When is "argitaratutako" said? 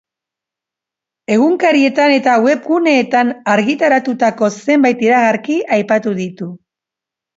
3.57-4.53